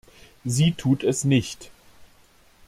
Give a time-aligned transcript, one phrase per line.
[0.45, 1.69] Sie tut es nicht.